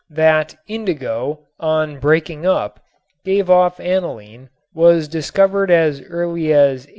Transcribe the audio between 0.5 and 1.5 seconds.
indigo